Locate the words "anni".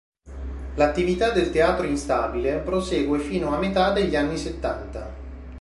4.15-4.35